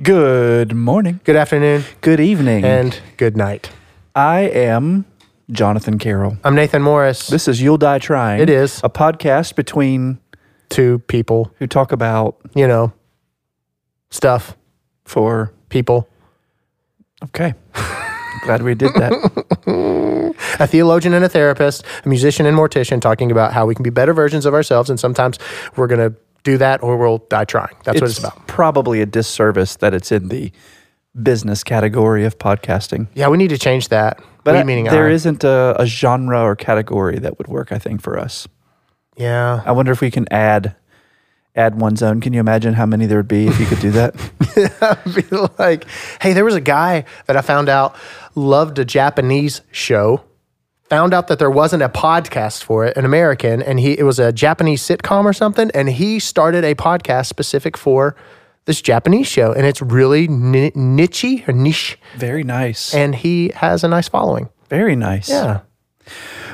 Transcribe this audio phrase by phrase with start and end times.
[0.00, 1.18] Good morning.
[1.24, 2.64] Good afternoon Good evening.
[2.64, 3.70] and good night.
[4.14, 5.06] I am
[5.50, 6.38] Jonathan Carroll.
[6.44, 7.26] I'm Nathan Morris.
[7.26, 8.40] This is You'll Die Trying.
[8.40, 8.80] It is.
[8.84, 10.18] A podcast between
[10.68, 12.92] Two people, who talk about you know,
[14.10, 14.54] stuff,
[15.06, 16.06] for people.
[17.24, 17.54] okay.
[18.44, 20.34] Glad we did that.
[20.60, 23.90] A theologian and a therapist, a musician and mortician talking about how we can be
[23.90, 24.88] better versions of ourselves.
[24.90, 25.38] And sometimes
[25.76, 26.16] we're going to
[26.48, 27.74] do that or we'll die trying.
[27.84, 28.46] That's what it's about.
[28.46, 30.50] Probably a disservice that it's in the
[31.20, 33.08] business category of podcasting.
[33.14, 34.22] Yeah, we need to change that.
[34.44, 38.00] But I- meaning there isn't a, a genre or category that would work, I think,
[38.00, 38.48] for us.
[39.16, 39.62] Yeah.
[39.66, 40.74] I wonder if we can add
[41.56, 42.20] add one's own.
[42.20, 44.14] Can you imagine how many there would be if you could do that?
[45.30, 45.84] be like,
[46.22, 47.96] hey, there was a guy that I found out
[48.36, 50.22] loved a Japanese show.
[50.90, 54.18] Found out that there wasn't a podcast for it, an American, and he it was
[54.18, 58.16] a Japanese sitcom or something, and he started a podcast specific for
[58.64, 62.94] this Japanese show, and it's really ni- niche or niche, Very nice.
[62.94, 64.48] and he has a nice following.
[64.70, 65.28] Very nice.
[65.28, 65.60] Yeah,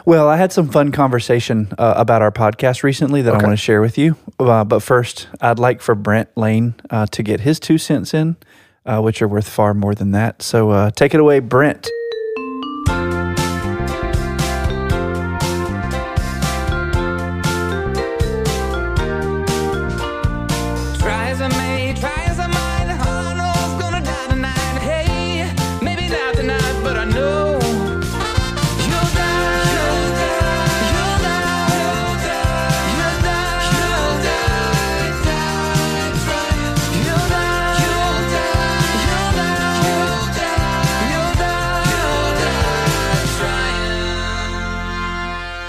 [0.04, 3.56] Well, I had some fun conversation uh, about our podcast recently that I want to
[3.56, 4.16] share with you.
[4.38, 8.36] Uh, but first, I'd like for Brent Lane uh, to get his two cents in,
[8.84, 10.42] uh, which are worth far more than that.
[10.42, 11.88] So uh, take it away, Brent.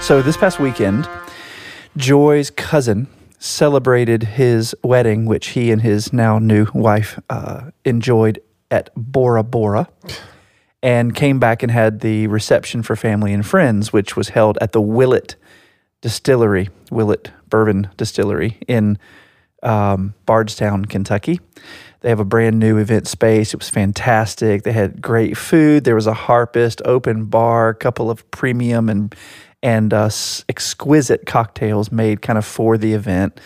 [0.06, 1.08] So this past weekend,
[1.96, 3.08] Joy's cousin
[3.40, 8.40] celebrated his wedding, which he and his now new wife uh, enjoyed
[8.70, 9.88] at Bora Bora,
[10.80, 14.70] and came back and had the reception for family and friends, which was held at
[14.70, 15.34] the Willett
[16.02, 18.98] Distillery, Willett Bourbon Distillery in
[19.64, 21.40] um, Bardstown, Kentucky.
[22.02, 23.52] They have a brand new event space.
[23.52, 24.62] It was fantastic.
[24.62, 25.82] They had great food.
[25.82, 29.12] There was a harpist, open bar, a couple of premium and
[29.62, 30.08] and uh,
[30.48, 33.40] exquisite cocktails made kind of for the event.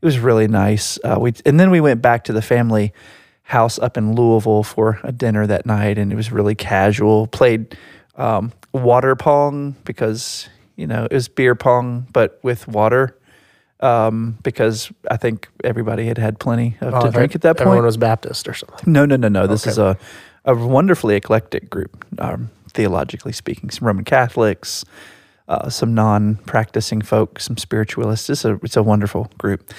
[0.00, 0.98] It was really nice.
[1.02, 2.92] Uh, we and then we went back to the family
[3.42, 7.26] house up in Louisville for a dinner that night, and it was really casual.
[7.26, 7.76] Played
[8.16, 13.16] um, water pong because you know it was beer pong, but with water
[13.80, 17.68] um, because I think everybody had had plenty of, Oh, to drink at that point.
[17.68, 18.92] Everyone was Baptist or something.
[18.92, 19.46] no, no, no, no.
[19.46, 19.96] This is a,
[20.44, 23.70] a wonderfully eclectic group, um, theologically speaking.
[23.70, 24.84] Some Roman Catholics,
[25.48, 28.30] uh, some non-practicing folks, some spiritualists.
[28.30, 29.72] It's a it's a wonderful group.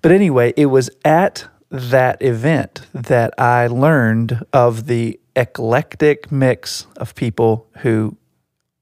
[0.00, 7.14] But anyway, it was at that event that I learned of the eclectic mix of
[7.14, 8.16] people who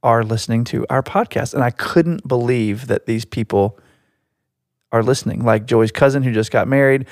[0.03, 3.79] are listening to our podcast, and I couldn't believe that these people
[4.93, 5.45] are listening.
[5.45, 7.07] Like Joy's cousin who just got married,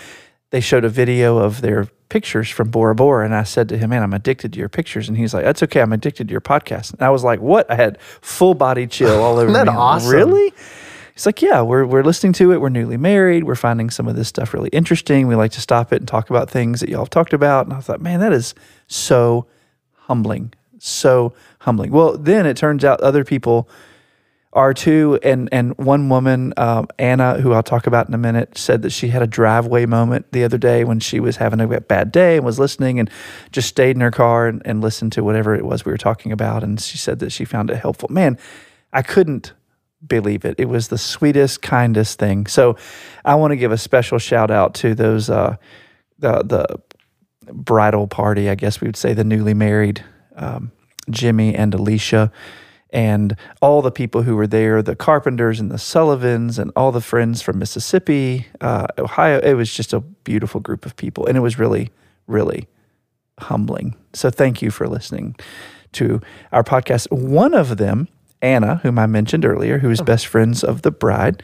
[0.51, 3.91] they showed a video of their pictures from Bora Bora, and I said to him,
[3.91, 6.41] "Man, I'm addicted to your pictures." And he's like, "That's okay, I'm addicted to your
[6.41, 9.71] podcast." And I was like, "What?" I had full body chill all over Isn't that
[9.73, 9.77] me.
[9.79, 10.11] awesome?
[10.15, 10.53] Really?
[11.15, 12.61] He's like, "Yeah, we're we're listening to it.
[12.61, 13.45] We're newly married.
[13.45, 15.27] We're finding some of this stuff really interesting.
[15.27, 17.75] We like to stop it and talk about things that y'all have talked about." And
[17.75, 18.55] I thought, "Man, that is
[18.87, 19.47] so
[20.07, 23.69] humbling, so humbling." Well, then it turns out other people
[24.53, 28.57] are too, and and one woman, um, Anna, who I'll talk about in a minute,
[28.57, 31.81] said that she had a driveway moment the other day when she was having a
[31.81, 33.11] bad day and was listening and
[33.53, 36.33] just stayed in her car and, and listened to whatever it was we were talking
[36.33, 38.09] about, and she said that she found it helpful.
[38.11, 38.39] Man,
[38.93, 39.53] I couldn't
[40.07, 40.55] believe it.
[40.59, 42.47] It was the sweetest, kindest thing.
[42.47, 42.77] So,
[43.25, 45.57] I want to give a special shout out to those uh,
[46.19, 46.81] the the
[47.53, 50.05] bridal party, I guess we would say the newly married
[50.37, 50.73] um,
[51.11, 52.31] Jimmy and Alicia,
[52.91, 57.01] and all the people who were there, the Carpenters and the Sullivans, and all the
[57.01, 59.41] friends from Mississippi, uh, Ohio.
[59.41, 61.91] It was just a beautiful group of people, and it was really,
[62.27, 62.69] really
[63.41, 63.95] humbling.
[64.15, 65.37] So thank you for listening
[65.93, 66.21] to
[66.53, 67.11] our podcast.
[67.11, 68.09] One of them,
[68.43, 71.43] Anna, whom I mentioned earlier, who is best friends of the bride,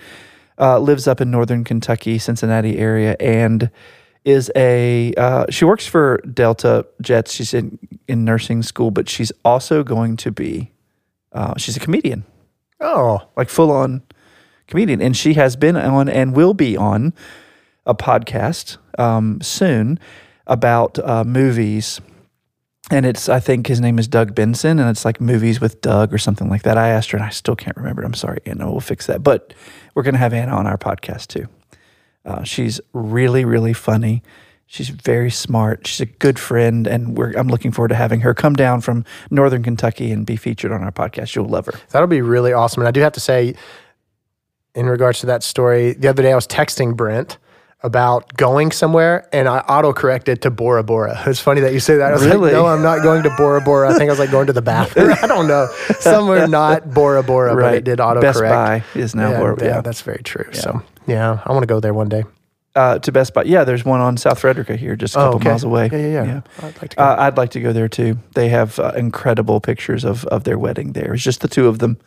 [0.59, 3.71] uh, lives up in northern Kentucky, Cincinnati area, and
[4.25, 7.33] is a uh, she works for Delta Jets.
[7.33, 10.71] She's in in nursing school, but she's also going to be
[11.35, 12.25] uh, she's a comedian,
[12.81, 14.03] Oh, like full on
[14.67, 17.13] comedian, and she has been on and will be on
[17.87, 19.99] a podcast um, soon
[20.47, 22.01] about uh, movies.
[22.91, 26.13] And it's, I think his name is Doug Benson, and it's like movies with Doug
[26.13, 26.77] or something like that.
[26.77, 28.03] I asked her, and I still can't remember.
[28.03, 28.71] I'm sorry, Anna.
[28.71, 29.23] We'll fix that.
[29.23, 29.55] But
[29.95, 31.49] we're going to have Anna on our podcast too.
[32.27, 34.23] Uh, she's really, really funny
[34.67, 35.87] She's very smart.
[35.87, 39.05] She's a good friend, and we're, I'm looking forward to having her come down from
[39.31, 41.35] Northern Kentucky and be featured on our podcast.
[41.37, 41.75] You'll love her.
[41.91, 42.81] That'll be really awesome.
[42.83, 43.55] And I do have to say,
[44.75, 47.39] in regards to that story, the other day I was texting Brent
[47.83, 51.23] about going somewhere and I auto corrected to Bora Bora.
[51.27, 52.11] It's funny that you say that.
[52.11, 52.45] I was Really?
[52.51, 53.91] like, no, I'm not going to Bora Bora.
[53.91, 55.15] I think I was like going to the bathroom.
[55.23, 55.67] I don't know.
[56.01, 58.41] Somewhere not Bora Bora, but it did auto Best.
[58.41, 59.81] Buy is now yeah, Bora- yeah, yeah.
[59.83, 60.51] that's very true.
[60.55, 62.25] So, yeah, I want to go there one day.
[62.75, 63.45] Uh, to Best Buy.
[63.45, 65.49] Yeah, there's one on South Frederica here, just a Oh, couple okay.
[65.51, 65.89] miles away.
[65.93, 66.41] Yeah, yeah, yeah.
[66.59, 67.03] I'd like to go.
[67.03, 68.19] Uh, I'd like to go there too.
[68.35, 71.15] They have uh, incredible pictures of of their wedding there.
[71.15, 71.99] It's just the two of them,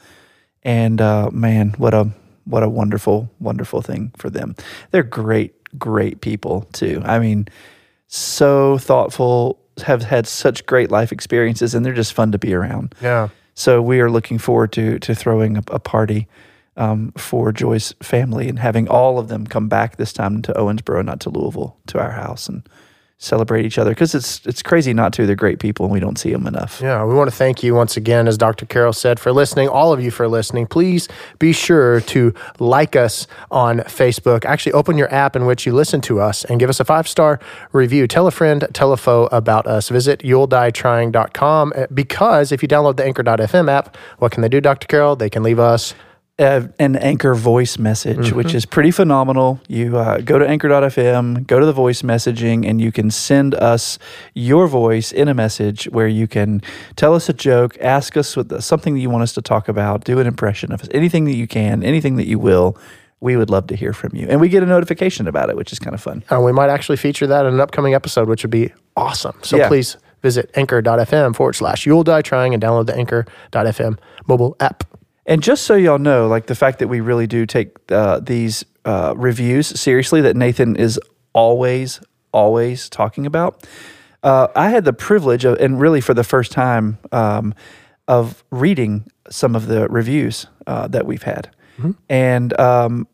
[0.64, 2.10] and uh, man, what a
[2.46, 4.56] what a wonderful wonderful thing for them.
[4.92, 7.02] They're great great people too.
[7.06, 7.48] I mean,
[8.08, 12.96] so thoughtful, have had such great life experiences, and they're just fun to be around.
[13.02, 13.30] yeah.
[13.54, 16.28] So we are looking forward to to throwing a, a party
[16.78, 21.04] um, for Joy's family and having all of them come back this time to Owensboro,
[21.04, 22.68] not to Louisville, to our house and
[23.20, 25.26] celebrate each other because it's it's crazy not to.
[25.26, 26.80] They're great people and we don't see them enough.
[26.82, 28.66] Yeah, we want to thank you once again, as Dr.
[28.66, 29.68] Carroll said, for listening.
[29.68, 30.68] All of you for listening.
[30.68, 31.08] Please
[31.40, 34.46] be sure to like us on Facebook.
[34.46, 37.08] Actually, open your app in which you listen to us and give us a five
[37.08, 37.40] star
[37.72, 38.08] review.
[38.08, 39.90] Tell a friend, tell a foe about us.
[39.90, 44.88] Visit you'll-die-trying.com uh, because if you download the Anchor.fm app, what can they do, Dr.
[44.88, 45.16] Carroll?
[45.16, 45.96] They can leave us.
[46.40, 49.60] Uh, an anchor voice message, which is pretty phenomenal.
[49.68, 53.98] You uh, go to anchor.fm, go to the voice messaging, and you can send us
[54.36, 56.62] your voice in a message where you can
[56.96, 60.04] tell us a joke, ask us with something that you want us to talk about,
[60.04, 62.78] do an impression of us, anything that you can, anything that you will.
[63.20, 64.28] We would love to hear from you.
[64.30, 66.24] And we get a notification about it, which is kind of fun.
[66.32, 69.34] Uh, we might actually feature that in an upcoming episode, which would be awesome.
[69.42, 69.68] So Yeah.
[69.70, 73.98] please visit anchor.fm forward slash you'll die trying and download the anchor.fm
[74.28, 74.84] mobile app.
[75.28, 78.64] And just so y'all know, like the fact that we really do take uh, these
[78.86, 81.00] uh, reviews seriously, that Nathan is
[81.34, 82.00] always,
[82.32, 83.68] always talking about.
[84.24, 87.54] Uh, I had the privilege of, and really for the first time, um,
[88.08, 91.50] of reading some of the reviews uh, that we've had,
[92.10, 93.06] and um,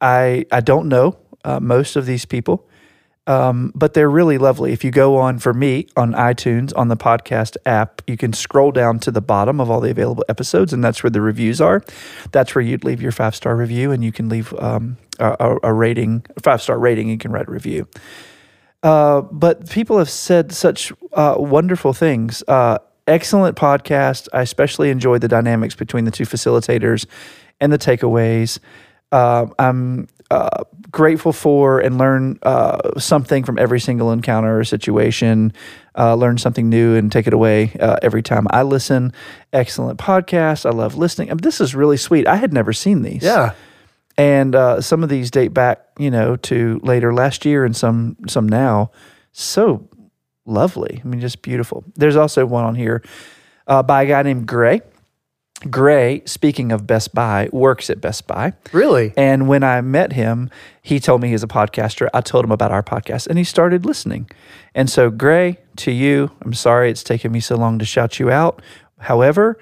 [0.00, 2.68] I I don't know uh, most of these people,
[3.26, 4.72] um, but they're really lovely.
[4.72, 8.70] If you go on for me on iTunes on the podcast app, you can scroll
[8.70, 11.82] down to the bottom of all the available episodes, and that's where the reviews are.
[12.32, 15.72] That's where you'd leave your five star review, and you can leave um, a, a-
[15.72, 17.08] rating, five star rating.
[17.08, 17.88] You can write a review.
[18.82, 22.42] Uh, but people have said such uh, wonderful things.
[22.46, 24.28] Uh, excellent podcast.
[24.34, 27.06] I especially enjoyed the dynamics between the two facilitators
[27.60, 28.58] and the takeaways.
[29.10, 35.52] Uh, I'm uh, grateful for and learn uh, something from every single encounter or situation.
[35.96, 39.12] Uh, learn something new and take it away uh, every time I listen.
[39.52, 40.66] Excellent podcast.
[40.66, 41.30] I love listening.
[41.30, 42.26] I mean, this is really sweet.
[42.26, 43.52] I had never seen these Yeah.
[44.18, 48.16] and uh, some of these date back, you know, to later last year, and some
[48.28, 48.90] some now.
[49.32, 49.88] So
[50.46, 51.00] lovely.
[51.04, 51.84] I mean, just beautiful.
[51.96, 53.02] There's also one on here
[53.66, 54.80] uh, by a guy named Gray.
[55.70, 58.52] Gray, speaking of Best Buy, works at Best Buy.
[58.72, 59.12] Really?
[59.16, 60.50] And when I met him,
[60.82, 62.08] he told me he's a podcaster.
[62.12, 64.30] I told him about our podcast and he started listening.
[64.74, 68.30] And so, Gray, to you, I'm sorry it's taken me so long to shout you
[68.30, 68.62] out.
[68.98, 69.58] However,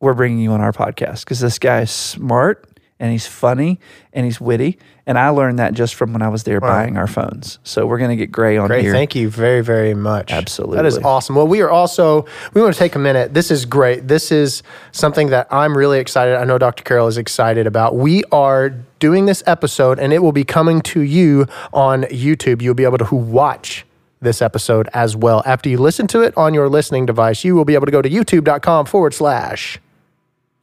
[0.00, 3.78] we're bringing you on our podcast because this guy is smart and he's funny
[4.12, 4.78] and he's witty.
[5.06, 7.58] And I learned that just from when I was there buying our phones.
[7.62, 8.82] So, we're going to get Gray on Great.
[8.84, 8.92] here.
[8.92, 10.32] Thank you very, very much.
[10.32, 10.76] Absolutely.
[10.76, 11.34] That is awesome.
[11.36, 13.34] Well, we are also, we want to take a minute.
[13.34, 14.08] This is great.
[14.08, 16.36] This is something that I'm really excited.
[16.36, 16.84] I know Dr.
[16.84, 17.96] Carroll is excited about.
[17.96, 22.62] We are doing this episode and it will be coming to you on YouTube.
[22.62, 23.84] You'll be able to watch
[24.20, 25.42] this episode as well.
[25.44, 28.00] After you listen to it on your listening device, you will be able to go
[28.00, 29.78] to youtube.com forward slash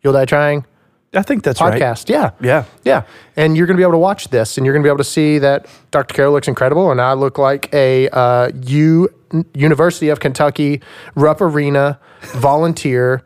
[0.02, 0.66] You'll Die Trying
[1.14, 1.80] I think that's right.
[1.82, 2.08] podcast.
[2.10, 2.32] Yeah.
[2.40, 2.64] Yeah.
[2.86, 3.04] Yeah.
[3.36, 5.00] And you're going to be able to watch this and you're going to be able
[5.00, 6.14] to see that Dr.
[6.14, 9.10] Carroll looks incredible and I look like a uh, U,
[9.54, 10.82] University of Kentucky
[11.16, 12.00] Rupp Arena
[12.36, 13.24] volunteer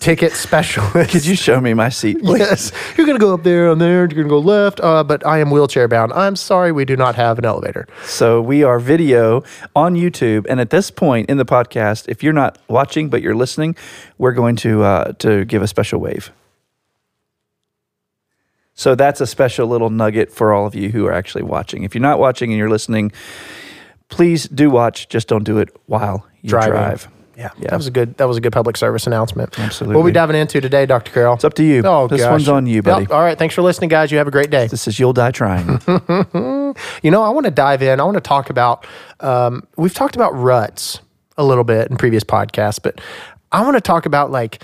[0.00, 1.10] ticket specialist.
[1.10, 2.18] Could you show me my seat?
[2.20, 2.40] please?
[2.40, 2.72] Yes.
[2.96, 5.04] You're going to go up there and there, and you're going to go left, uh,
[5.04, 6.12] but I am wheelchair bound.
[6.12, 7.86] I'm sorry, we do not have an elevator.
[8.04, 9.42] So we are video
[9.74, 13.34] on YouTube, and at this point in the podcast, if you're not watching but you're
[13.34, 13.76] listening,
[14.18, 16.32] we're going to uh, to give a special wave.
[18.76, 21.82] So that's a special little nugget for all of you who are actually watching.
[21.82, 23.10] If you're not watching and you're listening,
[24.10, 25.08] please do watch.
[25.08, 26.70] Just don't do it while you Driving.
[26.72, 27.08] drive.
[27.36, 27.68] Yeah, Yeah.
[27.70, 28.16] that was a good.
[28.16, 29.58] That was a good public service announcement.
[29.58, 29.96] Absolutely.
[29.96, 31.12] What are we diving into today, Dr.
[31.12, 31.34] Carroll?
[31.34, 31.82] It's up to you.
[31.84, 32.30] Oh, this gosh.
[32.30, 33.02] one's on you, buddy.
[33.02, 33.10] Yep.
[33.12, 33.36] All right.
[33.38, 34.10] Thanks for listening, guys.
[34.10, 34.66] You have a great day.
[34.68, 35.80] This is you'll die trying.
[37.02, 38.00] You know, I want to dive in.
[38.00, 38.86] I want to talk about,
[39.20, 41.00] um, we've talked about ruts
[41.38, 43.00] a little bit in previous podcasts, but
[43.50, 44.62] I want to talk about like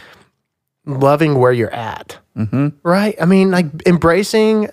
[0.86, 2.18] loving where you're at.
[2.36, 2.68] Mm-hmm.
[2.82, 3.14] Right?
[3.20, 4.68] I mean, like embracing,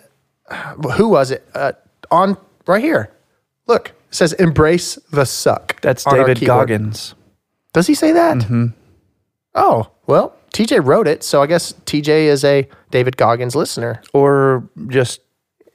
[0.95, 1.47] who was it?
[1.53, 1.73] Uh,
[2.11, 3.11] on right here.
[3.67, 5.79] Look, It says embrace the suck.
[5.81, 6.39] That's David.
[6.39, 7.13] Goggins.
[7.73, 8.37] Does he say that?
[8.37, 8.67] Mm-hmm.
[9.55, 14.01] Oh, well, TJ wrote it, so I guess TJ is a David Goggins listener.
[14.13, 15.21] Or just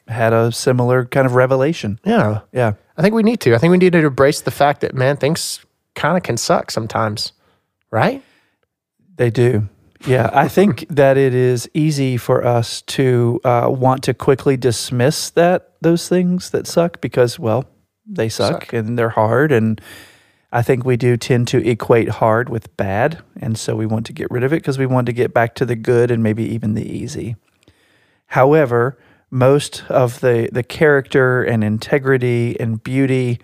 [0.08, 2.00] had a similar kind of revelation.
[2.04, 2.40] Yeah.
[2.52, 2.74] Yeah.
[2.96, 3.54] I think we need to.
[3.54, 5.60] I think we need to embrace the fact that, man, things
[5.94, 7.32] kind of can suck sometimes,
[7.90, 8.22] right?
[9.16, 9.68] They do.
[10.06, 15.30] Yeah, I think that it is easy for us to uh, want to quickly dismiss
[15.30, 17.64] that those things that suck because, well,
[18.06, 18.73] they suck, Suck.
[18.75, 19.80] and they're hard, and
[20.52, 24.12] I think we do tend to equate hard with bad, and so we want to
[24.12, 26.44] get rid of it because we want to get back to the good and maybe
[26.44, 27.37] even the easy.
[28.26, 28.99] However,
[29.30, 33.40] most of the the character and integrity and beauty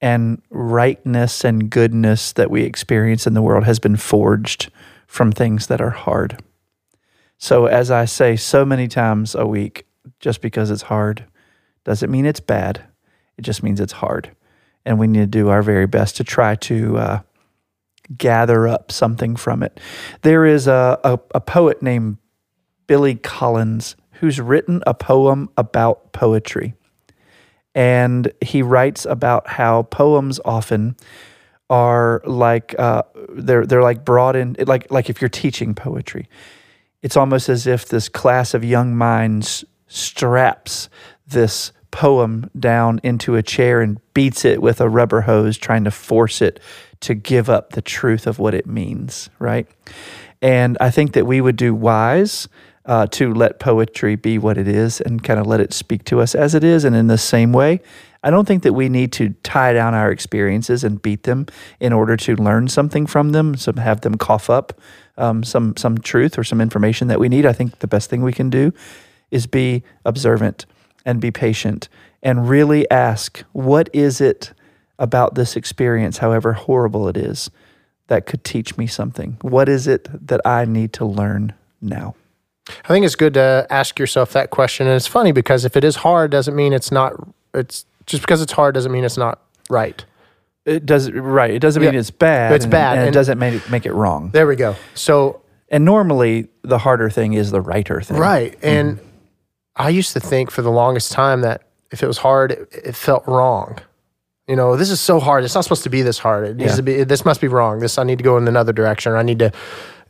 [0.00, 4.70] and rightness and goodness that we experience in the world has been forged
[5.08, 6.40] from things that are hard.
[7.38, 9.86] So, as I say so many times a week,
[10.20, 11.24] just because it's hard
[11.82, 12.84] doesn't mean it's bad.
[13.36, 14.30] It just means it's hard.
[14.84, 17.20] And we need to do our very best to try to uh,
[18.16, 19.80] gather up something from it.
[20.22, 22.18] There is a, a, a poet named
[22.86, 26.74] Billy Collins who's written a poem about poetry
[27.78, 30.96] and he writes about how poems often
[31.70, 36.28] are like uh, they're they're like brought in like like if you're teaching poetry,
[37.02, 40.88] it's almost as if this class of young minds straps
[41.26, 45.90] this poem down into a chair and beats it with a rubber hose, trying to
[45.90, 46.60] force it
[47.00, 49.66] to give up the truth of what it means, right?
[50.42, 52.48] And I think that we would do wise
[52.84, 56.20] uh, to let poetry be what it is and kind of let it speak to
[56.20, 56.84] us as it is.
[56.84, 57.80] And in the same way,
[58.22, 61.46] I don't think that we need to tie down our experiences and beat them
[61.78, 64.80] in order to learn something from them, some have them cough up
[65.18, 67.44] um, some some truth or some information that we need.
[67.44, 68.72] I think the best thing we can do
[69.30, 70.64] is be observant
[71.04, 71.88] and be patient
[72.22, 74.52] and really ask, what is it
[74.98, 77.50] about this experience, however horrible it is,
[78.06, 79.36] that could teach me something?
[79.42, 82.14] What is it that I need to learn now?
[82.84, 84.86] I think it's good to ask yourself that question.
[84.86, 87.14] And it's funny because if it is hard, doesn't mean it's not,
[87.54, 90.04] it's just because it's hard doesn't mean it's not right.
[90.64, 91.50] It does right.
[91.50, 92.00] It doesn't mean Yeah.
[92.00, 92.52] it's bad.
[92.52, 94.30] It's and- bad, and, it doesn't make it, make it wrong.
[94.32, 94.74] There we go.
[94.94, 98.16] So, And normally, the harder thing is the righter thing.
[98.18, 98.58] right.
[98.60, 98.68] Mm.
[98.68, 98.98] And
[99.76, 102.94] I used to think for the longest time that if it was hard, it, it
[102.96, 103.78] felt wrong.
[104.46, 105.44] You know, this is so hard.
[105.44, 106.46] It's not supposed to be this hard.
[106.48, 106.76] It needs Yeah.
[106.76, 107.80] to be, this must be wrong.
[107.80, 109.12] This, I need to go in another direction.
[109.12, 109.52] Or I need to,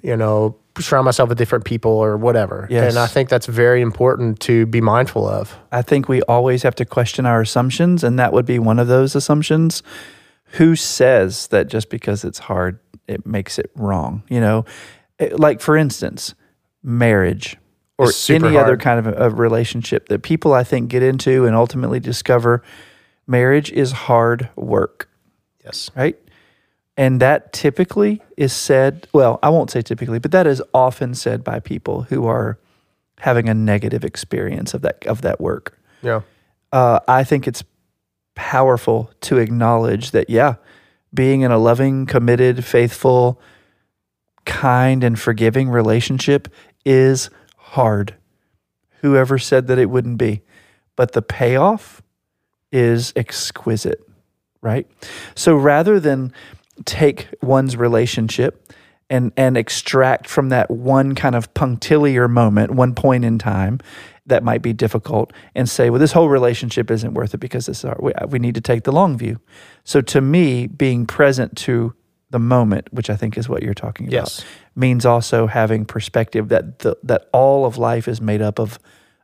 [0.03, 2.67] you know, surround myself with different people or whatever.
[2.71, 2.91] Yes.
[2.91, 5.57] And I think that's very important to be mindful of.
[5.73, 8.89] I think we always have to question our assumptions, and that would be one of
[8.89, 9.83] those assumptions.
[10.53, 14.23] Who says that just because it's hard, it makes it wrong?
[14.29, 14.65] You know,
[15.19, 16.35] It- like for instance,
[16.83, 17.57] marriage
[17.99, 21.55] or any other kind of a, a relationship that people I think get into and
[21.57, 22.63] ultimately discover
[23.27, 25.09] marriage is hard work.
[25.65, 25.91] Yes.
[25.97, 26.17] right?
[26.99, 31.45] And that typically is said, well, I won't say typically, but that is often said
[31.45, 32.59] by people who are
[33.21, 35.79] having a negative experience of that of that work.
[36.03, 36.23] Yeah.
[36.73, 37.63] Uh, I think it's
[38.35, 40.57] powerful to acknowledge that, yeah,
[41.15, 43.41] being in a loving, committed, faithful,
[44.45, 46.49] kind, and forgiving relationship
[46.85, 48.17] is hard.
[49.03, 50.43] Whoever said that it wouldn't be?
[50.97, 52.03] But the payoff
[52.73, 54.01] is exquisite,
[54.61, 54.87] right?
[55.37, 56.33] So rather than
[56.85, 58.73] take one's relationship
[59.11, 63.81] and and extract from that one kind of punctiliar moment, one point in time
[64.27, 67.85] that might be difficult, and say, well, this whole relationship isn't worth it because this
[67.85, 69.41] uh, we, uh, we need to take the long view.
[69.85, 71.95] So to me, being present to
[72.31, 74.45] the moment, which I think is what you're talking about, Yes.
[74.77, 78.79] means also having perspective that the, that all of life is made up of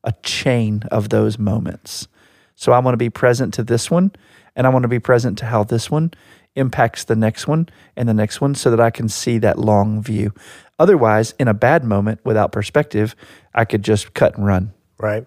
[0.04, 2.08] a chain of those moments.
[2.56, 4.10] So I want to be present to this one,
[4.56, 6.12] and I want to be present to how this one
[6.56, 10.02] impacts the next one and the next one so that I can see that long
[10.02, 10.32] view.
[10.78, 13.14] Otherwise, in a bad moment without perspective,
[13.54, 14.72] I could just cut and run.
[14.98, 15.26] Right.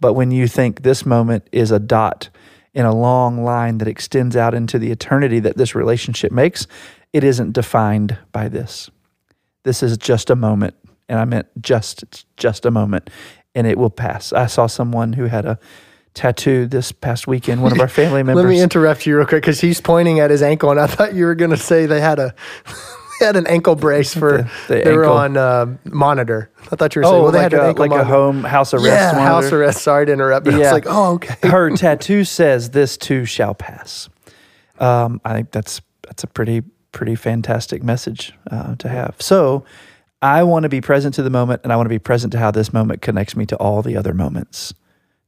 [0.00, 2.28] But when you think this moment is a dot
[2.74, 6.66] in a long line that extends out into the eternity that this relationship makes,
[7.12, 8.90] it isn't defined by this.
[9.64, 10.74] This is just a moment.
[11.08, 13.10] And I meant just, it's just a moment.
[13.54, 14.32] And it will pass.
[14.32, 15.58] I saw someone who had a
[16.14, 18.44] tattoo this past weekend, one of our family members.
[18.44, 21.14] Let me interrupt you real quick because he's pointing at his ankle, and I thought
[21.14, 22.34] you were going to say they had a
[23.20, 26.50] they had an ankle brace for The- the they were on uh, monitor.
[26.70, 28.04] I thought you were saying oh, well they like, had an a, ankle like a
[28.04, 29.26] home house arrest yeah monitor?
[29.26, 29.82] house arrest.
[29.82, 31.36] Sorry to interrupt, but I was like oh okay.
[31.48, 34.08] her tattoo says this too shall pass.
[34.78, 36.62] Um, I think that's that's a pretty
[36.92, 39.16] pretty fantastic message uh, to have.
[39.20, 39.64] So
[40.20, 42.38] I want to be present to the moment, and I want to be present to
[42.38, 44.74] how this moment connects me to all the other moments.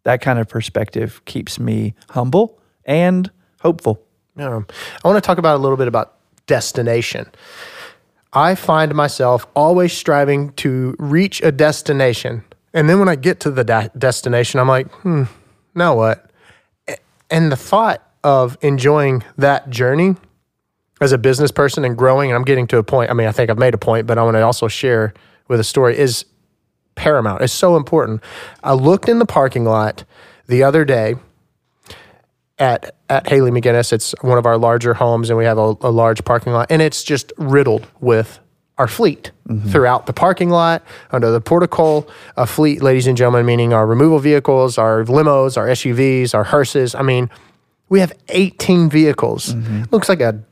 [0.05, 3.31] That kind of perspective keeps me humble and
[3.61, 4.03] hopeful.
[4.39, 4.67] Um,
[5.05, 6.17] I want to talk about a little bit about
[6.47, 7.31] destination.
[8.33, 12.45] I find myself always striving to reach a destination.
[12.73, 15.25] And then when I get to the de- destination, I'm like, hmm,
[15.75, 16.31] now what?
[17.29, 20.17] And the thought of enjoying that journey
[21.01, 23.33] as a business person and growing, and I'm getting to a point, I mean, I
[23.33, 25.15] think I've made a point, but I want to also share
[25.49, 26.25] with a story, is
[26.95, 27.43] paramount.
[27.43, 28.23] It's so important.
[28.63, 30.05] I looked in the parking lot
[30.47, 31.17] the other day
[32.59, 33.93] at at Haley McGinnis.
[33.93, 36.81] It's one of our larger homes, and we have a, a large parking lot, and
[36.83, 38.39] it's just riddled with
[38.79, 39.69] our fleet mm-hmm.
[39.69, 42.07] throughout the parking lot, under the portico.
[42.37, 46.95] A fleet, ladies and gentlemen, meaning our removal vehicles, our limos, our SUVs, our hearses.
[46.95, 47.29] I mean,
[47.89, 49.55] we have 18 vehicles.
[49.55, 49.85] Mm-hmm.
[49.91, 50.43] Looks like a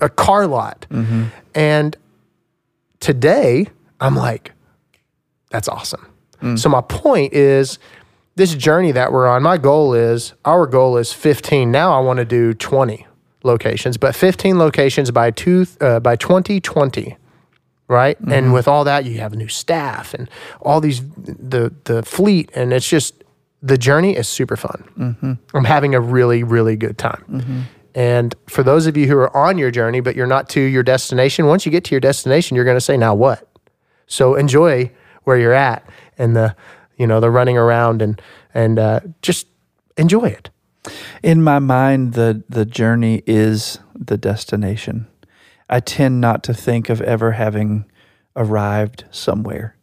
[0.00, 1.26] a car lot, mm-hmm.
[1.54, 1.96] and
[2.98, 3.68] today
[4.00, 4.52] I'm like,
[5.54, 6.04] that's awesome.
[6.56, 7.78] So my point is
[8.34, 11.70] this journey that we're on, my goal is our goal is 15.
[11.70, 13.06] Now I want to do 20
[13.44, 17.16] locations, but 15 locations by two uh, by 2020,
[17.86, 18.20] right?
[18.20, 18.32] Mm-hmm.
[18.32, 20.28] And with all that, you have new staff and
[20.60, 23.22] all these the the fleet, and it's just
[23.62, 24.84] the journey is super fun.
[24.98, 25.56] Mm-hmm.
[25.56, 27.24] I'm having a really really good time.
[27.30, 27.60] Mm-hmm.
[27.94, 30.82] And for those of you who are on your journey, but you're not to your
[30.82, 33.48] destination, once you get to your destination, you're going to say, now what?
[34.08, 34.90] So enjoy
[35.24, 36.54] where you're at and the,
[36.96, 38.20] you know, the running around and,
[38.54, 39.46] and uh, just
[39.96, 40.50] enjoy it.
[41.22, 45.06] In my mind, the the journey is the destination.
[45.68, 47.86] I tend not to think of ever having
[48.36, 49.76] arrived somewhere.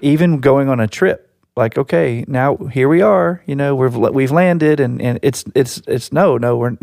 [0.00, 3.42] Even going on a trip, like okay, now here we are.
[3.46, 6.76] You know, we've we've landed, and and it's it's it's no no we're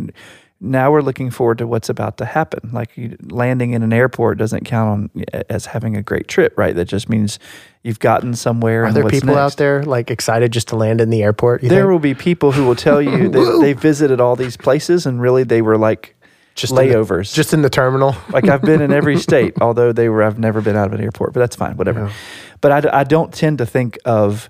[0.61, 2.71] now we're looking forward to what's about to happen.
[2.73, 6.75] Like you, landing in an airport doesn't count on as having a great trip, right?
[6.75, 7.39] That just means
[7.83, 8.85] you've gotten somewhere.
[8.85, 9.37] Are there people next.
[9.37, 11.61] out there like excited just to land in the airport?
[11.61, 11.91] There think?
[11.91, 15.43] will be people who will tell you that they visited all these places and really
[15.43, 16.15] they were like
[16.55, 17.33] just in the- layovers.
[17.33, 18.15] just in the terminal.
[18.29, 21.01] like I've been in every state, although they were I've never been out of an
[21.01, 22.12] airport, but that's fine, whatever.
[22.60, 24.49] But I don't tend to think of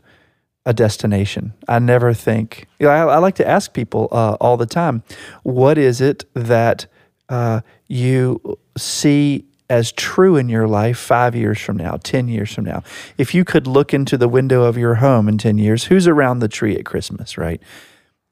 [0.65, 1.53] a destination.
[1.67, 2.67] I never think.
[2.79, 5.03] You know, I, I like to ask people uh, all the time,
[5.43, 6.85] what is it that
[7.29, 12.65] uh, you see as true in your life five years from now, 10 years from
[12.65, 12.83] now?
[13.17, 16.39] If you could look into the window of your home in 10 years, who's around
[16.39, 17.61] the tree at Christmas, right?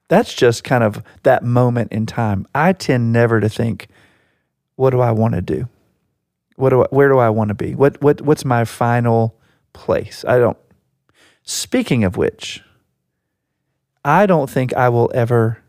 [0.10, 2.46] That's just kind of that moment in time.
[2.56, 3.88] I tend never to think,
[4.76, 5.68] what do I want to do?
[6.56, 7.76] What do I, where do I want to be?
[7.76, 9.38] What what what's my final
[9.74, 10.26] place?
[10.28, 10.58] I don't.
[11.50, 12.62] Speaking of which,
[14.04, 15.64] I don't think I will ever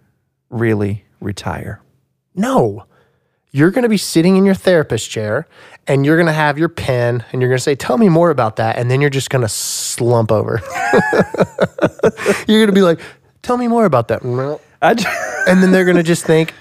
[0.50, 1.80] really retire.
[2.34, 2.84] No.
[3.52, 5.46] You're going to be sitting in your therapist chair
[5.86, 8.30] and you're going to have your pen and you're going to say, Tell me more
[8.30, 8.76] about that.
[8.76, 10.60] And then you're just going to slump over.
[12.48, 13.00] you're going to be like,
[13.42, 14.22] Tell me more about that.
[14.82, 15.08] I j-
[15.46, 16.54] And then they're going to just think,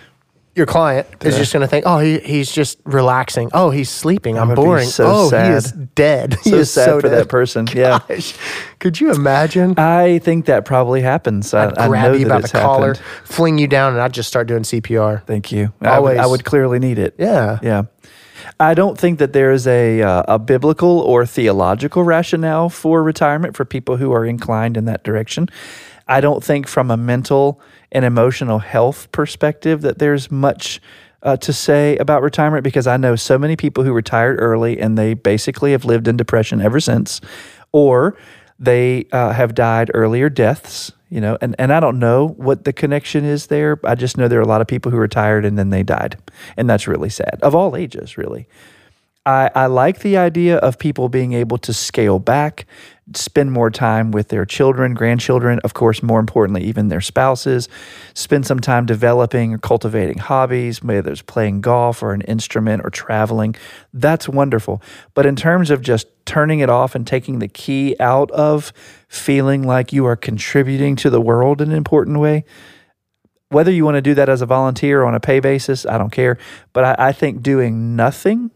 [0.57, 3.51] your client is just going to think, oh, he, he's just relaxing.
[3.53, 4.39] Oh, he's sleeping.
[4.39, 4.87] I'm boring.
[4.87, 5.45] so oh, sad.
[5.51, 6.35] he is dead.
[6.43, 7.19] he so is sad so for dead.
[7.19, 7.67] that person.
[7.77, 7.99] Yeah,
[8.79, 9.77] could you imagine?
[9.77, 11.53] I think that probably happens.
[11.53, 13.05] I, I'd I grab know you that by the collar, happened.
[13.23, 15.23] fling you down, and I'd just start doing CPR.
[15.27, 15.71] Thank you.
[15.79, 17.13] I would, I would clearly need it.
[17.19, 17.59] Yeah.
[17.61, 17.83] Yeah.
[18.59, 23.55] I don't think that there is a uh, a biblical or theological rationale for retirement
[23.55, 25.49] for people who are inclined in that direction.
[26.07, 30.81] I don't think from a mental and emotional health perspective that there's much
[31.23, 34.97] uh, to say about retirement because I know so many people who retired early and
[34.97, 37.21] they basically have lived in depression ever since,
[37.71, 38.17] or
[38.59, 40.91] they uh, have died earlier deaths.
[41.09, 43.79] You know, and, and I don't know what the connection is there.
[43.85, 46.17] I just know there are a lot of people who retired and then they died.
[46.57, 48.45] And that's really sad, of all ages, really.
[49.27, 52.65] I, I like the idea of people being able to scale back,
[53.13, 57.67] spend more time with their children, grandchildren, of course, more importantly, even their spouses,
[58.13, 62.89] spend some time developing or cultivating hobbies, whether it's playing golf or an instrument or
[62.89, 63.53] traveling.
[63.93, 64.81] That's wonderful.
[65.13, 68.71] But in terms of just turning it off and taking the key out of
[69.09, 72.45] feeling like you are contributing to the world in an important way,
[73.49, 75.97] whether you want to do that as a volunteer or on a pay basis, I
[75.97, 76.37] don't care.
[76.71, 78.51] But I, I think doing nothing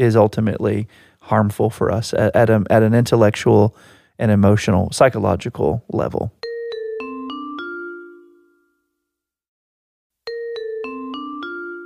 [0.00, 0.88] is ultimately
[1.20, 3.76] harmful for us at, at, a, at an intellectual
[4.18, 6.32] and emotional, psychological level.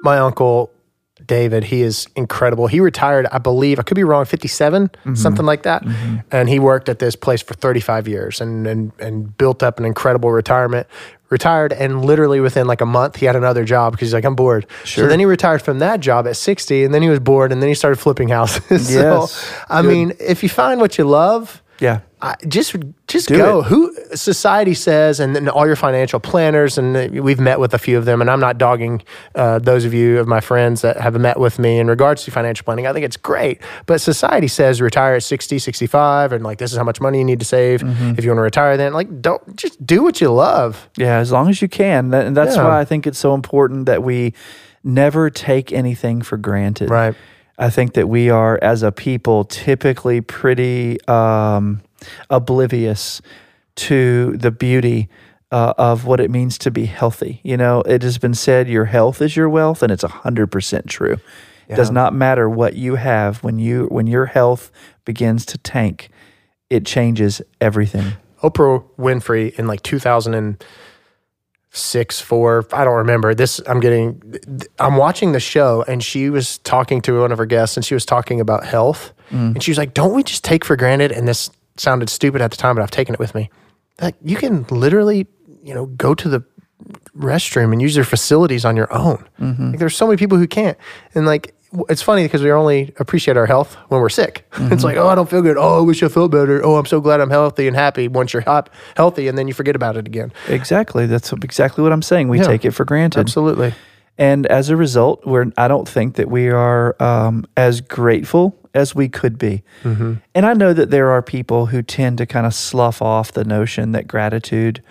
[0.05, 0.71] my uncle
[1.27, 2.67] David, he is incredible.
[2.67, 5.15] He retired, I believe, I could be wrong, 57, mm-hmm.
[5.15, 5.83] something like that.
[5.83, 6.17] Mm-hmm.
[6.31, 9.87] And he worked at this place for 35 years and, and and built up an
[9.87, 10.87] incredible retirement.
[11.35, 14.37] Retired and literally within like a month he had another job because he's like, I'm
[14.37, 14.67] bored.
[14.85, 17.61] So then he retired from that job at 60 and then he was bored and
[17.61, 18.87] then he started flipping houses.
[18.95, 19.53] so Yes.
[19.69, 19.89] I Good.
[19.89, 22.01] mean, if you find what you love, Yeah.
[22.25, 22.75] I, just
[23.07, 23.61] just Do go.
[23.61, 23.65] it.
[23.67, 27.99] Who society says, and then all your financial planners, and we've met with a few
[27.99, 28.21] of them.
[28.23, 29.03] And I'm not dogging
[29.35, 32.31] uh, those of you of my friends that have met with me in regards to
[32.31, 32.87] financial planning.
[32.87, 36.79] I think it's great, but society says retire at 60, 65, and like this is
[36.79, 38.15] how much money you need to save Mm-hmm.
[38.17, 38.77] if you want to retire.
[38.79, 40.89] Then like don't just do what you love.
[40.97, 42.11] Yeah, as long as you can.
[42.11, 42.65] That- And that's Yeah.
[42.65, 44.33] why I think it's so important that we
[44.83, 46.89] never take anything for granted.
[46.91, 47.15] Right.
[47.59, 51.83] I think that we are, as a people, typically pretty um,
[52.31, 53.21] oblivious
[53.77, 55.09] to the beauty
[55.51, 57.41] uh, of what it means to be healthy.
[57.43, 61.19] You know, it has been said your health is your wealth, and it's 100% true.
[61.69, 64.71] It does not matter what you have when you when your health
[65.05, 66.11] begins to tank,
[66.71, 68.13] it changes everything.
[68.43, 73.35] Oprah Winfrey in like 2006, four, I don't remember.
[73.35, 74.23] This, I'm getting,
[74.79, 77.95] I'm watching the show and she was talking to one of her guests and she
[77.95, 79.13] was talking about health.
[79.31, 81.11] And she was like, don't we just take for granted?
[81.13, 83.51] And this sounded stupid at the time, but I've taken it with me.
[84.01, 85.27] Like you can literally,
[85.63, 86.45] you know, go to the
[87.17, 89.27] restroom and use their facilities on your own.
[89.41, 89.71] Mm-hmm.
[89.71, 90.77] Like there's so many people who can't.
[91.15, 91.55] And like
[91.89, 94.47] it's funny because we only appreciate our health when we're sick.
[94.53, 94.85] It's mm-hmm.
[94.85, 95.57] like, oh, I don't feel good.
[95.57, 96.65] Oh, I wish I felt better.
[96.65, 99.55] Oh, I'm so glad I'm healthy and happy once you're hop- healthy and then you
[99.55, 100.33] forget about it again.
[100.49, 101.07] Exactly.
[101.07, 102.29] That's exactly what I'm saying.
[102.29, 102.47] We Yeah.
[102.47, 103.21] take it for granted.
[103.21, 103.75] Absolutely.
[104.19, 108.95] And as a result, we're I don't think that we are um, as grateful as
[108.95, 109.63] we could be.
[110.35, 113.45] And I know that there are people who tend to kind of slough off the
[113.45, 114.83] notion that gratitude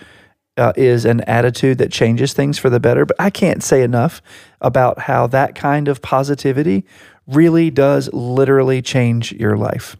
[0.55, 3.05] uh, is an attitude that changes things for the better.
[3.05, 4.21] But I can't say enough
[4.61, 6.85] about how that kind of positivity
[7.25, 9.95] really does literally change your life.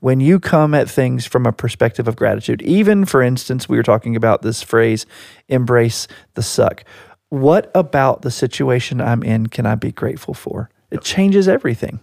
[0.00, 3.82] When you come at things from a perspective of gratitude, even for instance, we were
[3.82, 5.04] talking about this phrase,
[5.48, 6.84] embrace the suck.
[7.30, 10.68] What about the situation I'm in can I be grateful for?
[10.90, 12.00] It changes everything.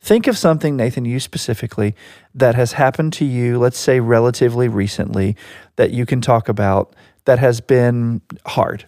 [0.00, 1.94] Think of something, Nathan, you specifically,
[2.34, 5.36] that has happened to you, let's say relatively recently,
[5.76, 6.94] that you can talk about
[7.24, 8.86] that has been hard.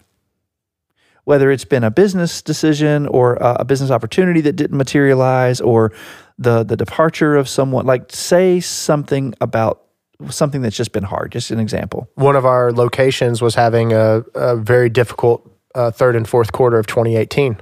[1.23, 5.91] Whether it's been a business decision or a business opportunity that didn't materialize or
[6.37, 9.81] the, the departure of someone, like say something about
[10.29, 12.09] something that's just been hard, just an example.
[12.15, 16.79] One of our locations was having a, a very difficult uh, third and fourth quarter
[16.79, 17.61] of 2018.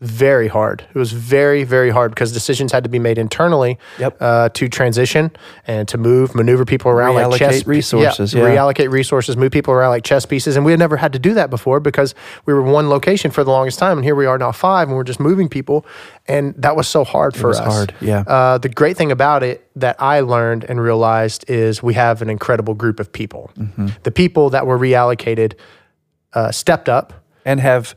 [0.00, 0.84] Very hard.
[0.94, 4.16] It was very, very hard because decisions had to be made internally Yep.
[4.20, 5.30] uh, to transition
[5.66, 8.42] and to move, maneuver people around like Reallocate chess resources, yeah.
[8.42, 10.56] reallocate resources, move people around like chess pieces.
[10.56, 12.14] And we had never had to do that before because
[12.44, 14.96] we were one location for the longest time, and here we are now five, and
[14.96, 15.86] we're just moving people,
[16.28, 17.72] and that was so hard for was us.
[17.72, 18.24] hard, yeah.
[18.26, 22.28] Uh, the great thing about it that I learned and realized is we have an
[22.28, 23.52] incredible group of people.
[23.56, 23.86] Mm-hmm.
[24.02, 25.54] The people that were reallocated
[26.34, 27.23] uh, stepped up.
[27.44, 27.94] And have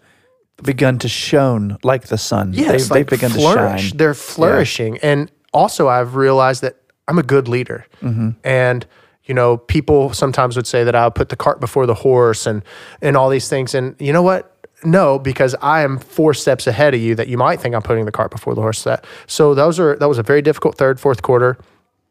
[0.63, 2.53] begun to shone like the sun.
[2.53, 3.81] Yes, they've, like they've begun flourish.
[3.83, 3.97] to shine.
[3.97, 6.75] They're flourishing, and also I've realized that
[7.07, 8.29] I'm a good leader, Mm-hmm.
[8.43, 8.85] and
[9.25, 12.63] you know people sometimes would say that I'll put the cart before the horse and
[13.01, 14.53] and all these things, and you know what?
[14.83, 17.15] No, because I am four steps ahead of you.
[17.15, 18.83] That you might think I'm putting the cart before the horse.
[18.83, 21.57] That so those are that was a very difficult third, fourth quarter.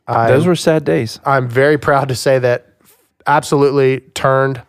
[0.08, 1.18] I, Those were sad days.
[1.26, 2.66] I'm very proud to say that
[3.26, 4.62] absolutely turned,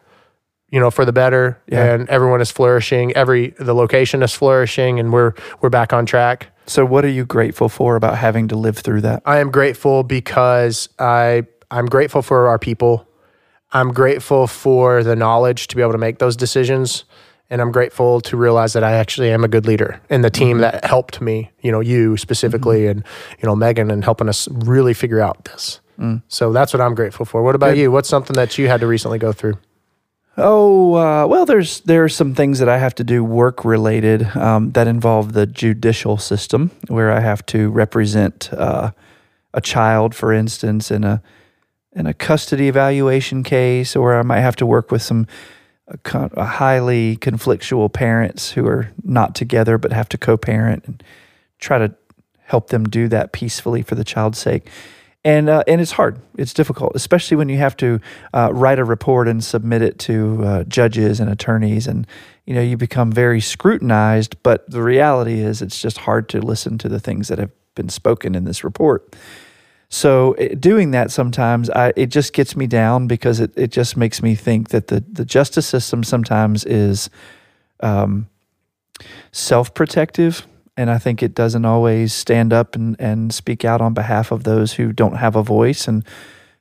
[0.70, 1.94] you know, for the better, Yeah.
[1.94, 3.14] and everyone is flourishing.
[3.14, 6.48] Every the location is flourishing, and we're we're back on track.
[6.66, 9.22] So, what are you grateful for about having to live through that?
[9.26, 13.08] I am grateful because I I'm grateful for our people.
[13.72, 17.06] I'm grateful for the knowledge to be able to make those decisions.
[17.50, 20.58] And I'm grateful to realize that I actually am a good leader and the team
[20.58, 20.62] mm-hmm.
[20.62, 23.00] that helped me, you know, you specifically mm-hmm.
[23.00, 23.04] and,
[23.42, 25.80] you know, Megan and helping us really figure out this.
[25.98, 26.22] Mm.
[26.28, 27.42] So that's what I'm grateful for.
[27.42, 27.90] What about you?
[27.90, 29.58] What's something that you had to recently go through?
[30.40, 34.24] Oh uh, well, there's there are some things that I have to do work related
[34.36, 38.92] um, that involve the judicial system, where I have to represent uh,
[39.56, 41.24] a child, for instance, in a
[41.94, 45.26] in a custody evaluation case, or I might have to work with some
[45.88, 51.04] uh, highly conflictual parents who are not together but have to co-parent and
[51.58, 51.96] try to
[52.44, 54.70] help them do that peacefully for the child's sake.
[55.28, 56.22] And uh, and it's hard.
[56.38, 58.00] It's difficult, especially when you have to
[58.34, 62.08] uh, write a report and submit it to uh, judges and attorneys, and
[62.46, 64.42] you know you become very scrutinized.
[64.42, 67.90] But the reality is, it's just hard to listen to the things that have been
[67.90, 69.18] spoken in this report.
[69.90, 73.98] So eh, doing that sometimes, I, it just gets me down because it, it just
[73.98, 77.10] makes me think that the, the justice system sometimes is
[77.82, 78.30] um,
[79.34, 80.48] self protective.
[80.78, 84.44] And I think it doesn't always stand up and, and speak out on behalf of
[84.44, 86.06] those who don't have a voice and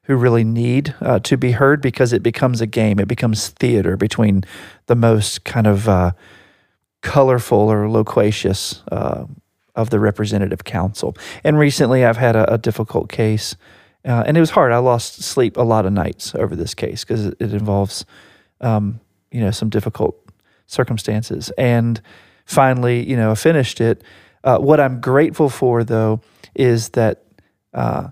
[0.09, 2.99] who really need uh, to be heard because it becomes a game.
[2.99, 4.43] It becomes theater between
[4.87, 6.13] the most kind of uh,
[7.03, 9.27] colorful or loquacious uh,
[9.75, 11.15] of the representative counsel.
[11.45, 13.57] And recently, I've had a, a difficult case
[14.07, 14.73] Uh, and it was hard.
[14.73, 18.07] I lost sleep a lot of nights over this case because it, it involves,
[18.61, 19.01] um,
[19.33, 20.15] you know, some difficult
[20.67, 21.53] circumstances.
[21.59, 22.01] And
[22.47, 24.03] finally, you know, finished it.
[24.43, 26.21] Uh, what I'm grateful for, though,
[26.55, 27.25] is that
[27.75, 28.09] uh,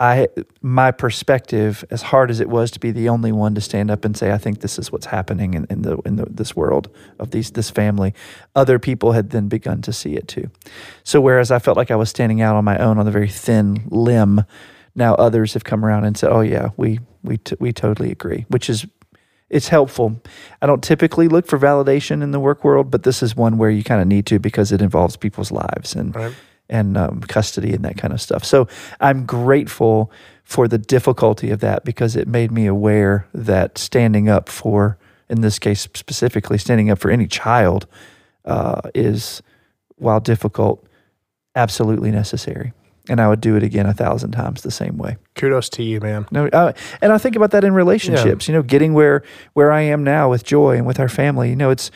[0.00, 0.28] I
[0.60, 4.04] my perspective, as hard as it was to be the only one to stand up
[4.04, 6.88] and say, I think this is what's happening in, in the in the, this world
[7.20, 8.12] of these this family,
[8.56, 10.50] other people had then begun to see it too.
[11.04, 13.28] So whereas I felt like I was standing out on my own on the very
[13.28, 14.44] thin limb,
[14.96, 18.46] now others have come around and said, "Oh yeah, we we t- we totally agree,"
[18.48, 18.86] which is
[19.54, 20.20] it's helpful.
[20.60, 23.70] I don't typically look for validation in the work world, but this is one where
[23.70, 26.34] you kind of need to because it involves people's lives and Right.
[26.68, 28.44] and um, custody and that kind of stuff.
[28.44, 28.66] So
[29.00, 30.10] I'm grateful
[30.42, 34.98] for the difficulty of that because it made me aware that standing up for,
[35.30, 37.86] in this case specifically, standing up for any child
[38.44, 39.40] uh, is,
[39.96, 40.84] while difficult,
[41.54, 42.72] absolutely necessary.
[43.08, 45.18] And I would do it again a thousand times the same way.
[45.34, 46.26] Kudos to you, man.
[46.30, 48.48] No, uh, and I think about that in relationships.
[48.48, 51.50] You know, getting where where I am now with Joy and with our family.
[51.50, 51.90] You know, it's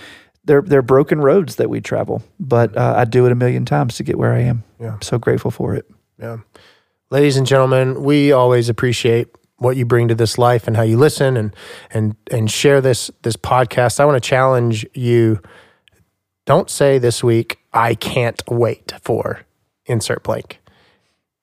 [0.44, 3.96] they're they're broken roads that we travel, but uh, I do it a million times
[3.96, 4.64] to get where I am.
[4.80, 4.94] Yeah.
[4.94, 5.88] I'm so grateful for it.
[6.18, 6.38] Yeah.
[7.10, 10.96] Ladies and gentlemen, we always appreciate what you bring to this life and how you
[10.96, 11.54] listen and
[11.90, 14.00] and and share this this podcast.
[14.00, 15.40] I want to challenge you.
[16.46, 19.40] Don't say this week, I can't wait for
[19.86, 20.60] insert blank.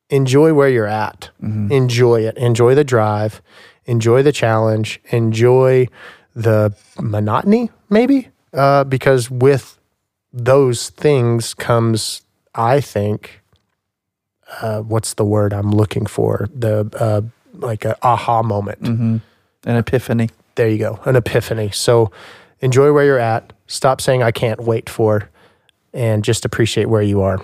[0.09, 1.29] Enjoy where you're at.
[1.71, 2.37] Enjoy it.
[2.37, 3.41] Enjoy the drive.
[3.85, 4.99] Enjoy the challenge.
[5.09, 5.87] Enjoy
[6.35, 8.29] the monotony, maybe.
[8.53, 9.79] Uh, because with
[10.31, 12.21] those things comes,
[12.53, 13.41] I think,
[14.61, 16.47] uh, what's the word I'm looking for?
[16.53, 17.21] The uh,
[17.53, 18.87] like a aha moment.
[18.87, 19.21] An
[19.75, 20.29] epiphany.
[20.55, 21.71] There you go, an epiphany.
[21.71, 22.11] So
[22.59, 23.51] enjoy where you're at.
[23.67, 25.29] Stop saying I can't wait for,
[25.93, 27.39] and just appreciate where you are.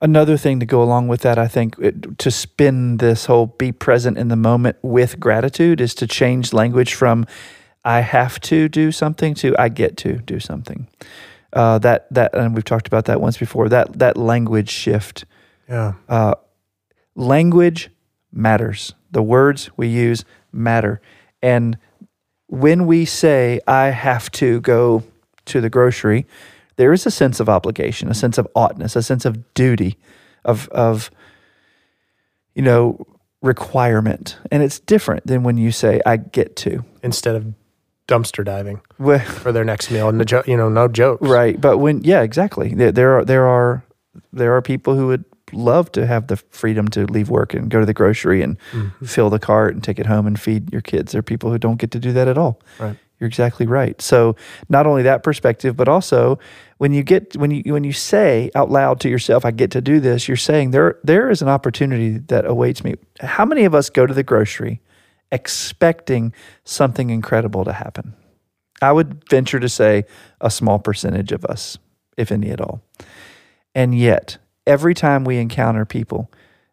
[0.00, 3.72] Another thing to go along with that, I think, it, to spin this whole be
[3.72, 7.26] present in the moment with gratitude is to change language from
[7.84, 10.88] I have to do something to I get to do something.
[11.52, 13.68] Uh, that that and we've talked about that once before.
[13.68, 15.24] That that language shift
[15.68, 15.94] Yeah,
[17.14, 17.90] language
[18.32, 18.94] matters.
[19.10, 21.00] The words we use matter.
[21.42, 21.78] And
[22.46, 25.02] when we say, I have to go
[25.46, 26.26] to the grocery,
[26.78, 29.98] there is a sense of obligation, a sense of oughtness, a sense of duty,
[30.44, 31.10] of, of
[32.54, 33.04] you know,
[33.42, 34.38] requirement.
[34.50, 36.84] And it's different than when you say, I get to.
[37.02, 37.52] instead of
[38.08, 40.10] dumpster diving Well, for their next meal.
[40.10, 41.28] No, jo- you know, no jokes.
[41.28, 42.74] Right, but when yeah, exactly.
[42.74, 43.84] There, there are there are
[44.32, 47.80] there are people who would love to have the freedom to leave work and go
[47.80, 49.04] to the grocery and mm-hmm.
[49.04, 51.12] fill the cart and take it home and feed your kids.
[51.12, 52.60] There are people who don't get to do that at all.
[52.78, 52.96] Right.
[53.20, 54.00] You're exactly right.
[54.00, 54.36] So
[54.68, 56.38] not only that perspective, but also
[56.78, 59.80] when you get when you when you say out loud to yourself, "I get to
[59.80, 62.94] do this," you're saying there there is an opportunity that awaits me.
[63.20, 64.80] How many of us go to the grocery
[65.32, 66.32] expecting
[66.64, 68.14] something incredible to happen?
[68.80, 70.04] I would venture to say
[70.40, 71.76] a small percentage of us,
[72.16, 72.80] if any at all.
[73.74, 76.30] And yet, every time we encounter people,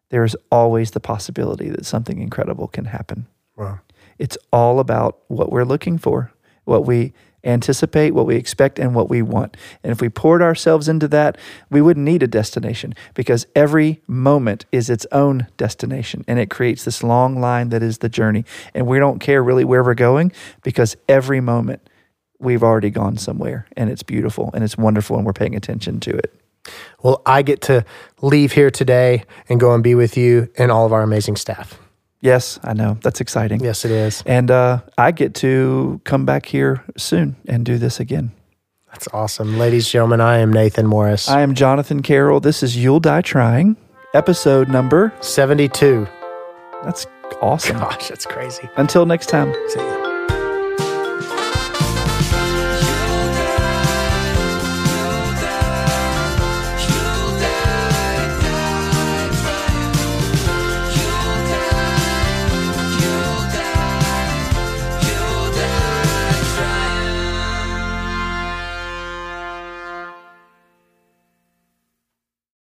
[0.10, 3.26] there is always the possibility that something incredible can happen.
[3.58, 3.80] Wow.
[4.20, 6.32] It's all about what we're looking for,
[6.66, 7.14] what we
[7.46, 9.56] anticipate, what we expect, and what we want.
[9.84, 11.38] And if we poured ourselves into that,
[11.70, 16.84] we wouldn't need a destination because every moment is its own destination and it creates
[16.84, 18.46] this long line that is the journey.
[18.74, 20.32] And we don't care really where we're going
[20.64, 21.88] because every moment
[22.40, 26.12] we've already gone somewhere and it's beautiful and it's wonderful and we're paying attention to
[26.18, 26.34] it.
[27.04, 27.86] Well, I get to
[28.22, 31.80] leave here today and go and be with you and all of our amazing staff.
[32.26, 32.98] Yes, I know.
[33.04, 33.64] That's exciting.
[33.64, 34.24] Yes, it is.
[34.26, 38.32] And uh, I get to come back here soon and do this again.
[38.88, 39.60] That's awesome.
[39.60, 41.30] Ladies and gentlemen, I am Nathan Morris.
[41.30, 42.40] I am Jonathan Carroll.
[42.40, 43.78] This is You'll Die Trying,
[44.16, 45.14] episode number.
[45.22, 46.08] 72.
[46.84, 47.06] That's
[47.42, 47.78] awesome.
[47.78, 48.68] Gosh, that's crazy.
[48.76, 49.54] Until next time.
[49.68, 50.05] See ya.